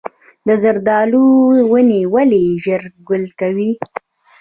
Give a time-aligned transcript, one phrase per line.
[0.47, 1.23] د زردالو
[1.71, 3.71] ونې ولې ژر ګل کوي؟